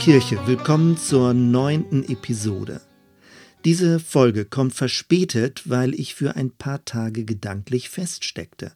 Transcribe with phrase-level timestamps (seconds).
[0.00, 2.80] Kirche, willkommen zur neunten Episode.
[3.66, 8.72] Diese Folge kommt verspätet, weil ich für ein paar Tage gedanklich feststeckte.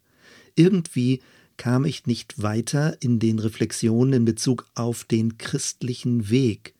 [0.54, 1.22] Irgendwie
[1.56, 6.74] kam ich nicht weiter in den Reflexionen in Bezug auf den christlichen Weg.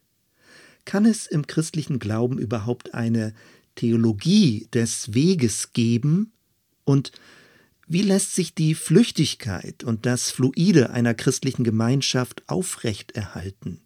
[0.84, 3.32] Kann es im christlichen Glauben überhaupt eine
[3.76, 6.32] Theologie des Weges geben?
[6.84, 7.12] Und
[7.88, 13.80] wie lässt sich die Flüchtigkeit und das Fluide einer christlichen Gemeinschaft aufrechterhalten?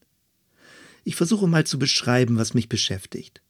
[1.04, 3.42] Ich versuche mal zu beschreiben, was mich beschäftigt.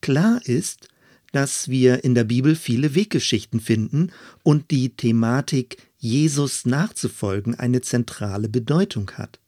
[0.00, 0.88] Klar ist,
[1.32, 8.48] dass wir in der Bibel viele Weggeschichten finden und die Thematik Jesus nachzufolgen eine zentrale
[8.48, 9.40] Bedeutung hat.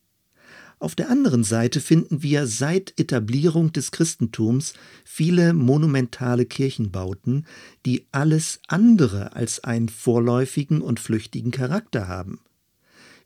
[0.78, 7.46] Auf der anderen Seite finden wir seit Etablierung des Christentums viele monumentale Kirchenbauten,
[7.86, 12.40] die alles andere als einen vorläufigen und flüchtigen Charakter haben.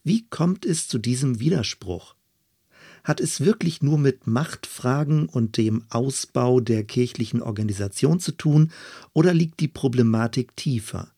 [0.04, 2.14] Wie kommt es zu diesem Widerspruch?
[3.04, 8.72] Hat es wirklich nur mit Machtfragen und dem Ausbau der kirchlichen Organisation zu tun
[9.12, 11.12] oder liegt die Problematik tiefer?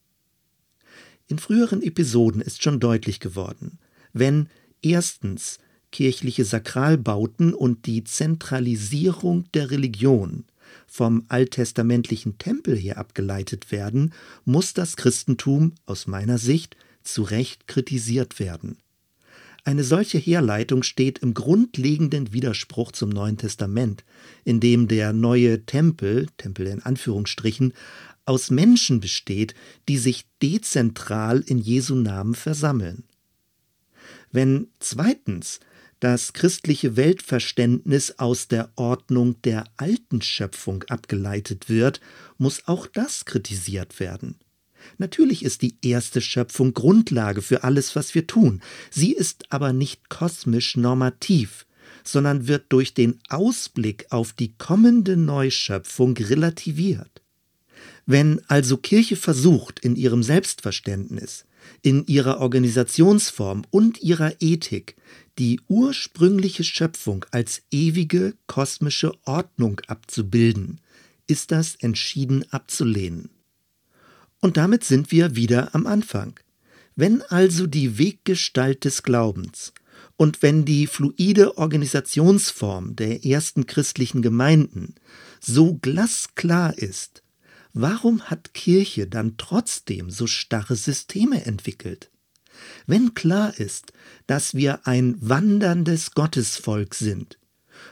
[1.28, 3.78] In früheren Episoden ist schon deutlich geworden,
[4.12, 4.48] wenn
[4.82, 5.58] erstens
[5.92, 10.44] kirchliche Sakralbauten und die Zentralisierung der Religion
[10.86, 14.12] vom alttestamentlichen Tempel her abgeleitet werden,
[14.44, 18.76] muss das Christentum aus meiner Sicht zu Recht kritisiert werden.
[19.70, 24.02] Eine solche Herleitung steht im grundlegenden Widerspruch zum Neuen Testament,
[24.44, 27.72] in dem der neue Tempel, Tempel in Anführungsstrichen,
[28.24, 29.54] aus Menschen besteht,
[29.88, 33.04] die sich dezentral in Jesu Namen versammeln.
[34.32, 35.60] Wenn zweitens
[36.00, 42.00] das christliche Weltverständnis aus der Ordnung der alten Schöpfung abgeleitet wird,
[42.38, 44.34] muss auch das kritisiert werden.
[44.98, 48.60] Natürlich ist die erste Schöpfung Grundlage für alles, was wir tun.
[48.90, 51.66] Sie ist aber nicht kosmisch normativ,
[52.04, 57.22] sondern wird durch den Ausblick auf die kommende Neuschöpfung relativiert.
[58.06, 61.44] Wenn also Kirche versucht, in ihrem Selbstverständnis,
[61.82, 64.96] in ihrer Organisationsform und ihrer Ethik
[65.38, 70.80] die ursprüngliche Schöpfung als ewige kosmische Ordnung abzubilden,
[71.26, 73.30] ist das entschieden abzulehnen.
[74.40, 76.38] Und damit sind wir wieder am Anfang.
[76.96, 79.72] Wenn also die Weggestalt des Glaubens
[80.16, 84.94] und wenn die fluide Organisationsform der ersten christlichen Gemeinden
[85.40, 87.22] so glasklar ist,
[87.72, 92.10] warum hat Kirche dann trotzdem so starre Systeme entwickelt?
[92.86, 93.92] Wenn klar ist,
[94.26, 97.38] dass wir ein wanderndes Gottesvolk sind,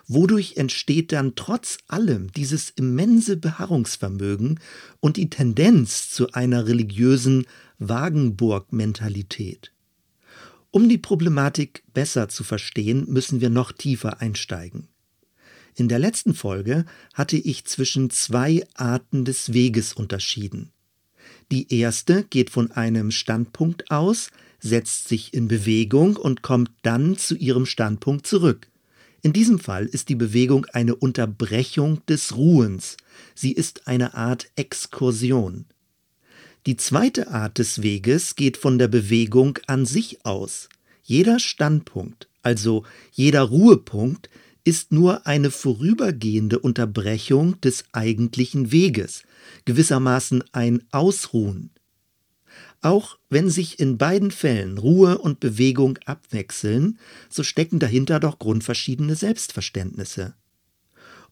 [0.06, 4.60] wodurch entsteht dann trotz allem dieses immense Beharrungsvermögen
[5.00, 7.46] und die Tendenz zu einer religiösen
[7.78, 9.72] Wagenburg-Mentalität?
[10.70, 14.88] Um die Problematik besser zu verstehen, müssen wir noch tiefer einsteigen.
[15.74, 16.84] In der letzten Folge
[17.14, 20.72] hatte ich zwischen zwei Arten des Weges unterschieden.
[21.50, 27.36] Die erste geht von einem Standpunkt aus, setzt sich in Bewegung und kommt dann zu
[27.36, 28.68] ihrem Standpunkt zurück.
[29.22, 32.96] In diesem Fall ist die Bewegung eine Unterbrechung des Ruhens.
[33.34, 35.66] Sie ist eine Art Exkursion.
[36.66, 40.68] Die zweite Art des Weges geht von der Bewegung an sich aus.
[41.02, 44.28] Jeder Standpunkt, also jeder Ruhepunkt,
[44.64, 49.22] ist nur eine vorübergehende Unterbrechung des eigentlichen Weges,
[49.64, 51.70] gewissermaßen ein Ausruhen.
[52.80, 59.16] Auch wenn sich in beiden Fällen Ruhe und Bewegung abwechseln, so stecken dahinter doch grundverschiedene
[59.16, 60.34] Selbstverständnisse.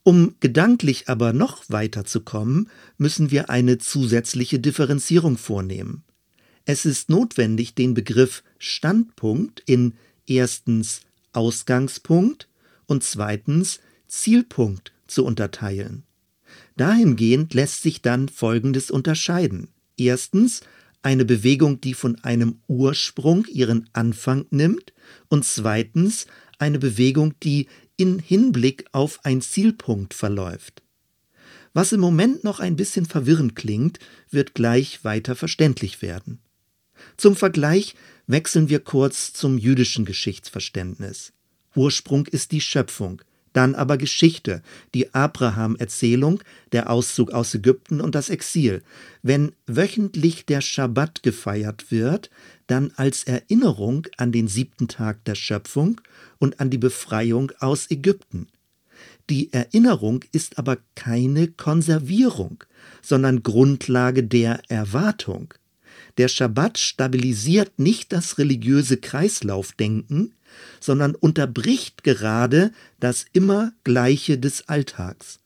[0.03, 6.05] Um gedanklich aber noch weiter zu kommen, müssen wir eine zusätzliche Differenzierung vornehmen.
[6.65, 9.95] Es ist notwendig, den Begriff Standpunkt in
[10.27, 11.03] erstens
[11.33, 12.49] Ausgangspunkt
[12.87, 16.03] und zweitens Zielpunkt zu unterteilen.
[16.77, 19.69] Dahingehend lässt sich dann Folgendes unterscheiden.
[19.97, 20.61] Erstens
[21.07, 24.93] eine Bewegung, die von einem Ursprung ihren Anfang nimmt
[25.29, 26.27] und zweitens
[26.59, 30.83] eine Bewegung, die in Hinblick auf ein Zielpunkt verläuft.
[31.73, 34.01] Was im Moment noch ein bisschen verwirrend klingt,
[34.31, 36.41] wird gleich weiter verständlich werden.
[37.17, 37.95] Zum Vergleich
[38.27, 41.33] wechseln wir kurz zum jüdischen Geschichtsverständnis.
[41.77, 43.23] Ursprung ist die Schöpfung,
[43.57, 44.63] dann aber Geschichte,
[44.95, 46.43] die Abraham-Erzählung,
[46.73, 48.83] der Auszug aus Ägypten und das Exil.
[49.23, 52.29] Wenn wöchentlich der Schabbat gefeiert wird,
[52.67, 56.01] dann als Erinnerung an den siebten Tag der Schöpfung
[56.39, 58.49] und an die Befreiung aus Ägypten.
[59.31, 62.63] Die Erinnerung ist aber keine Konservierung,
[63.01, 65.55] sondern Grundlage der Erwartung.
[66.19, 70.35] Der Schabbat stabilisiert nicht das religiöse Kreislaufdenken,
[70.81, 75.39] sondern unterbricht gerade das immer Gleiche des Alltags.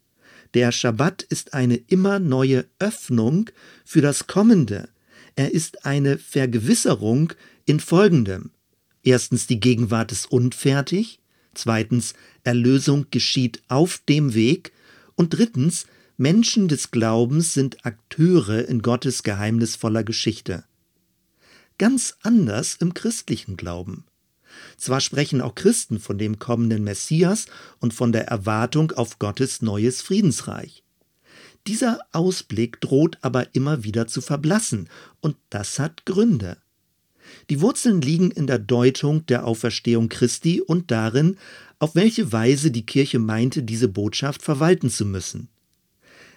[0.54, 3.50] Der Schabbat ist eine immer neue Öffnung
[3.84, 4.88] für das Kommende.
[5.36, 7.32] Er ist eine Vergewisserung
[7.66, 8.50] in Folgendem.
[9.02, 11.20] Erstens, die Gegenwart ist unfertig.
[11.54, 14.72] Zweitens, Erlösung geschieht auf dem Weg.
[15.14, 15.86] Und drittens,
[16.16, 20.64] Menschen des Glaubens sind Akteure in Gottes geheimnisvoller Geschichte.
[21.78, 24.04] Ganz anders im christlichen Glauben.
[24.80, 27.44] Zwar sprechen auch Christen von dem kommenden Messias
[27.80, 30.82] und von der Erwartung auf Gottes neues Friedensreich.
[31.66, 34.88] Dieser Ausblick droht aber immer wieder zu verblassen,
[35.20, 36.56] und das hat Gründe.
[37.50, 41.36] Die Wurzeln liegen in der Deutung der Auferstehung Christi und darin,
[41.78, 45.48] auf welche Weise die Kirche meinte, diese Botschaft verwalten zu müssen.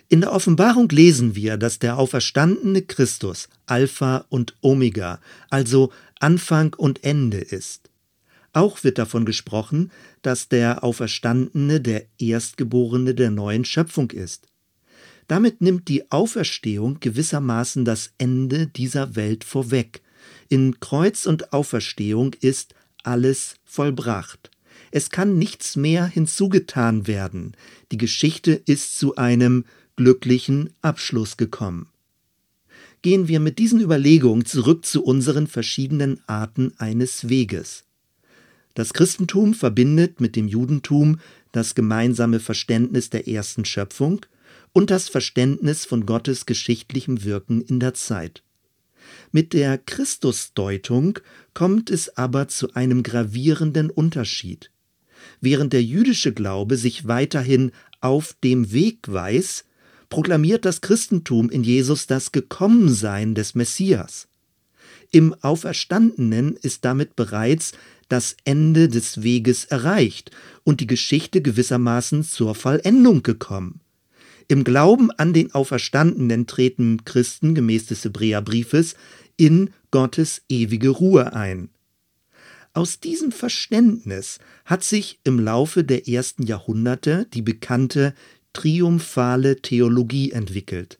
[0.09, 7.05] In der Offenbarung lesen wir, dass der auferstandene Christus Alpha und Omega, also Anfang und
[7.05, 7.89] Ende ist.
[8.53, 9.91] Auch wird davon gesprochen,
[10.21, 14.47] dass der Auferstandene der Erstgeborene der neuen Schöpfung ist.
[15.27, 20.01] Damit nimmt die Auferstehung gewissermaßen das Ende dieser Welt vorweg.
[20.49, 24.51] In Kreuz und Auferstehung ist alles vollbracht.
[24.91, 27.55] Es kann nichts mehr hinzugetan werden.
[27.91, 29.65] Die Geschichte ist zu einem
[29.95, 31.87] glücklichen Abschluss gekommen.
[33.01, 37.85] Gehen wir mit diesen Überlegungen zurück zu unseren verschiedenen Arten eines Weges.
[38.73, 41.19] Das Christentum verbindet mit dem Judentum
[41.51, 44.25] das gemeinsame Verständnis der ersten Schöpfung
[44.71, 48.43] und das Verständnis von Gottes geschichtlichem Wirken in der Zeit.
[49.31, 51.19] Mit der Christusdeutung
[51.53, 54.71] kommt es aber zu einem gravierenden Unterschied.
[55.39, 57.71] Während der jüdische Glaube sich weiterhin
[58.01, 59.65] auf dem Weg weiß,
[60.09, 64.27] proklamiert das Christentum in Jesus das Gekommensein des Messias.
[65.11, 67.73] Im Auferstandenen ist damit bereits
[68.13, 70.29] das Ende des Weges erreicht
[70.63, 73.81] und die Geschichte gewissermaßen zur Vollendung gekommen.
[74.47, 78.93] Im Glauben an den Auferstandenen treten Christen gemäß des Hebräerbriefes
[79.35, 81.69] in Gottes ewige Ruhe ein.
[82.73, 88.13] Aus diesem Verständnis hat sich im Laufe der ersten Jahrhunderte die bekannte
[88.53, 90.99] triumphale Theologie entwickelt.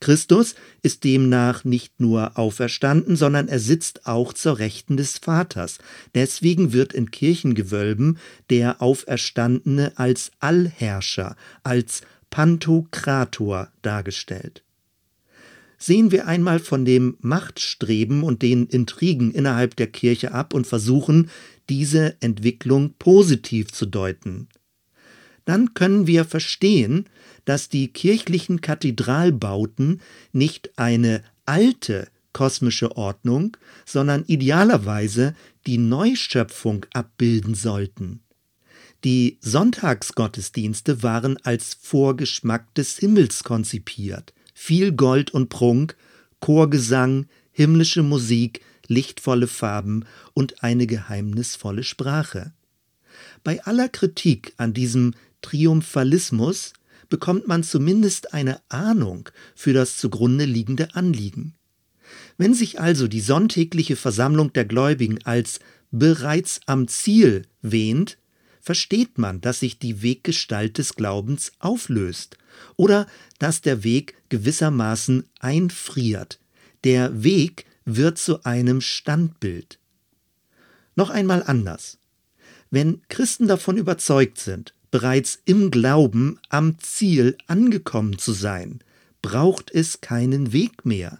[0.00, 5.78] Christus ist demnach nicht nur auferstanden, sondern er sitzt auch zur Rechten des Vaters.
[6.14, 8.18] Deswegen wird in Kirchengewölben
[8.50, 14.62] der Auferstandene als Allherrscher, als Pantokrator dargestellt.
[15.78, 21.30] Sehen wir einmal von dem Machtstreben und den Intrigen innerhalb der Kirche ab und versuchen,
[21.68, 24.48] diese Entwicklung positiv zu deuten
[25.48, 27.06] dann können wir verstehen,
[27.46, 30.02] dass die kirchlichen Kathedralbauten
[30.32, 33.56] nicht eine alte kosmische Ordnung,
[33.86, 35.34] sondern idealerweise
[35.66, 38.20] die Neuschöpfung abbilden sollten.
[39.04, 44.34] Die Sonntagsgottesdienste waren als Vorgeschmack des Himmels konzipiert.
[44.52, 45.96] Viel Gold und Prunk,
[46.40, 50.04] Chorgesang, himmlische Musik, lichtvolle Farben
[50.34, 52.52] und eine geheimnisvolle Sprache.
[53.44, 56.72] Bei aller Kritik an diesem Triumphalismus
[57.08, 61.54] bekommt man zumindest eine Ahnung für das zugrunde liegende Anliegen.
[62.36, 68.18] Wenn sich also die sonntägliche Versammlung der Gläubigen als bereits am Ziel wähnt,
[68.60, 72.36] versteht man, dass sich die Weggestalt des Glaubens auflöst
[72.76, 73.06] oder
[73.38, 76.38] dass der Weg gewissermaßen einfriert.
[76.84, 79.78] Der Weg wird zu einem Standbild.
[80.96, 81.98] Noch einmal anders.
[82.70, 88.80] Wenn Christen davon überzeugt sind, bereits im Glauben am Ziel angekommen zu sein,
[89.22, 91.18] braucht es keinen Weg mehr.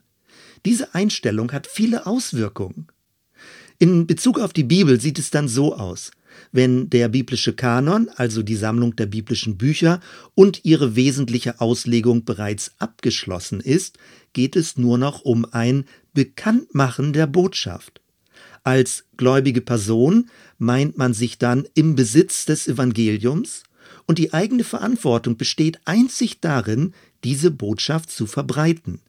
[0.64, 2.88] Diese Einstellung hat viele Auswirkungen.
[3.78, 6.10] In Bezug auf die Bibel sieht es dann so aus.
[6.52, 10.00] Wenn der biblische Kanon, also die Sammlung der biblischen Bücher
[10.34, 13.98] und ihre wesentliche Auslegung bereits abgeschlossen ist,
[14.32, 15.84] geht es nur noch um ein
[16.14, 18.00] Bekanntmachen der Botschaft.
[18.68, 23.62] Als gläubige Person meint man sich dann im Besitz des Evangeliums
[24.06, 26.92] und die eigene Verantwortung besteht einzig darin,
[27.25, 29.00] diese Botschaft zu verbreiten.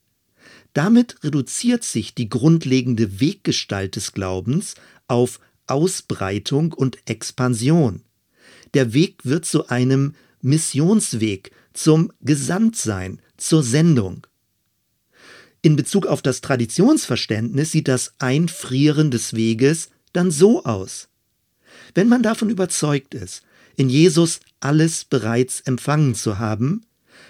[0.72, 4.76] Damit reduziert sich die grundlegende Weggestalt des Glaubens
[5.10, 8.04] auf Ausbreitung und Expansion.
[8.74, 14.26] Der Weg wird zu einem Missionsweg, zum Gesandtsein, zur Sendung.
[15.62, 21.10] In Bezug auf das Traditionsverständnis sieht das Einfrieren des Weges dann so aus.
[21.94, 23.44] Wenn man davon überzeugt ist,
[23.76, 26.86] in Jesus alles bereits empfangen zu haben,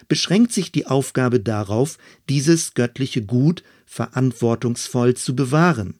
[0.08, 1.98] beschränkt sich die Aufgabe darauf,
[2.30, 5.96] dieses göttliche Gut verantwortungsvoll zu bewahren.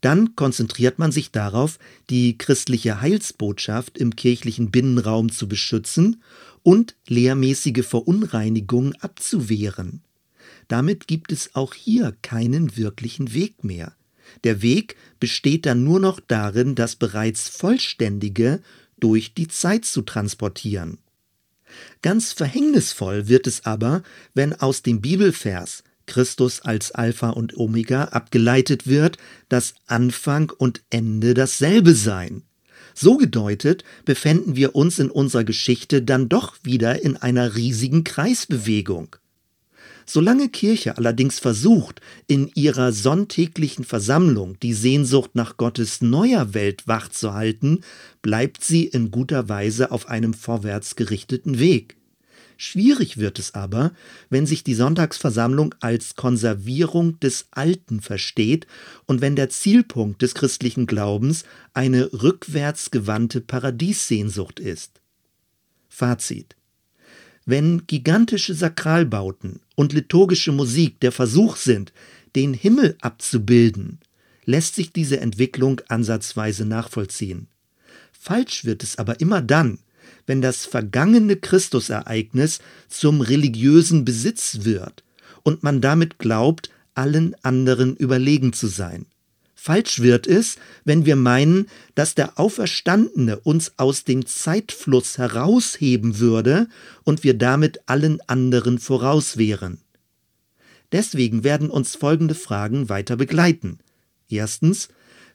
[0.00, 1.78] Dann konzentriert man sich darauf,
[2.10, 6.22] die christliche Heilsbotschaft im kirchlichen Binnenraum zu beschützen
[6.62, 10.02] und lehrmäßige Verunreinigungen abzuwehren.
[10.68, 13.94] Damit gibt es auch hier keinen wirklichen Weg mehr.
[14.44, 18.60] Der Weg besteht dann nur noch darin, das bereits Vollständige
[18.98, 20.98] durch die Zeit zu transportieren.
[22.02, 24.02] Ganz verhängnisvoll wird es aber,
[24.34, 31.34] wenn aus dem Bibelvers Christus als Alpha und Omega abgeleitet wird, dass Anfang und Ende
[31.34, 32.42] dasselbe sein.
[32.94, 39.16] So gedeutet befänden wir uns in unserer Geschichte dann doch wieder in einer riesigen Kreisbewegung.
[40.06, 47.84] Solange Kirche allerdings versucht, in ihrer sonntäglichen Versammlung die Sehnsucht nach Gottes neuer Welt wachzuhalten,
[48.20, 51.96] bleibt sie in guter Weise auf einem vorwärts gerichteten Weg.
[52.56, 53.92] Schwierig wird es aber,
[54.30, 58.68] wenn sich die Sonntagsversammlung als Konservierung des Alten versteht
[59.06, 61.42] und wenn der Zielpunkt des christlichen Glaubens
[61.74, 65.00] eine rückwärtsgewandte Paradiessehnsucht ist.
[65.88, 66.54] Fazit
[67.44, 71.92] wenn gigantische Sakralbauten und liturgische Musik der Versuch sind,
[72.36, 73.98] den Himmel abzubilden,
[74.44, 77.48] lässt sich diese Entwicklung ansatzweise nachvollziehen.
[78.12, 79.78] Falsch wird es aber immer dann,
[80.26, 85.02] wenn das vergangene Christusereignis zum religiösen Besitz wird
[85.42, 89.06] und man damit glaubt, allen anderen überlegen zu sein.
[89.64, 96.66] Falsch wird es, wenn wir meinen, dass der Auferstandene uns aus dem Zeitfluss herausheben würde
[97.04, 99.78] und wir damit allen anderen voraus wären.
[100.90, 103.78] Deswegen werden uns folgende Fragen weiter begleiten.
[104.28, 104.88] Erstens,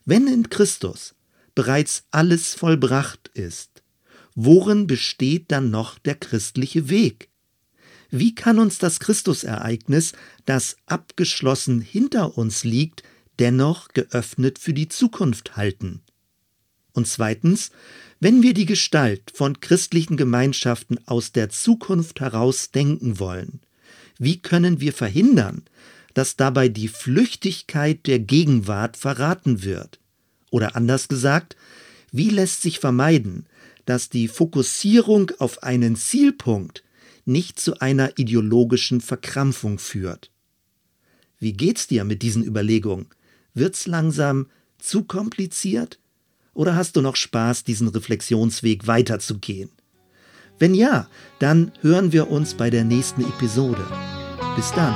[0.04, 1.14] wenn in Christus
[1.54, 3.82] bereits alles vollbracht ist,
[4.34, 7.30] worin besteht dann noch der christliche Weg?
[8.10, 10.12] Wie kann uns das Christusereignis,
[10.44, 13.02] das abgeschlossen hinter uns liegt,
[13.38, 16.02] dennoch geöffnet für die Zukunft halten.
[16.92, 17.70] Und zweitens,
[18.20, 23.60] wenn wir die Gestalt von christlichen Gemeinschaften aus der Zukunft heraus denken wollen,
[24.18, 25.62] wie können wir verhindern,
[26.14, 30.00] dass dabei die Flüchtigkeit der Gegenwart verraten wird?
[30.50, 31.56] Oder anders gesagt,
[32.10, 33.46] wie lässt sich vermeiden,
[33.84, 36.82] dass die Fokussierung auf einen Zielpunkt
[37.24, 40.32] nicht zu einer ideologischen Verkrampfung führt?
[41.38, 43.06] Wie geht's dir mit diesen Überlegungen?
[43.54, 44.46] Wird's langsam
[44.78, 45.98] zu kompliziert?
[46.54, 49.70] Oder hast du noch Spaß, diesen Reflexionsweg weiterzugehen?
[50.58, 53.86] Wenn ja, dann hören wir uns bei der nächsten Episode.
[54.56, 54.94] Bis dann.